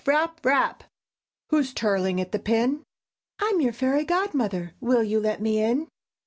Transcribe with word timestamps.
Rap! 0.03 0.43
Rap! 0.43 0.83
"Who's 1.51 1.75
tirling 1.75 2.19
at 2.19 2.31
the 2.31 2.39
pin?" 2.39 2.81
"I'm 3.39 3.61
your 3.61 3.71
Fairy 3.71 4.03
Godmother. 4.03 4.73
Will 4.79 5.03
you 5.03 5.19
let 5.19 5.39
me 5.43 5.59
in?" 5.61 5.89